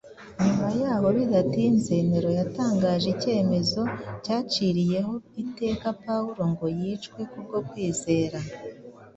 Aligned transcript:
Nyuma 0.43 0.67
y’aho 0.79 1.07
bidatinze 1.17 1.93
Nero 2.09 2.29
yatangaje 2.39 3.07
icyemezo 3.15 3.81
cyaciriyeho 4.23 5.13
iteka 5.43 5.87
Pawulo 6.03 6.41
ngo 6.51 6.65
yicwe 6.79 7.19
kubwo 7.31 7.57
kwizera. 7.69 8.39